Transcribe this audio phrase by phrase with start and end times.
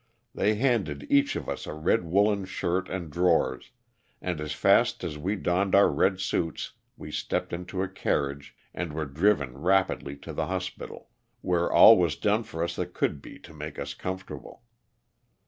[0.33, 3.69] They handed each of us a red woolen shirt and drawers,
[4.19, 8.93] and as fast as we donned our red suits we stepped into a carriage and
[8.93, 11.09] were driven rapidly to the hospital,
[11.41, 14.63] where all was done for us that could be to make us comfortable.